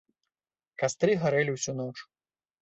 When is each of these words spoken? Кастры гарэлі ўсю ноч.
Кастры 0.83 1.17
гарэлі 1.25 1.51
ўсю 1.57 1.77
ноч. 1.83 1.93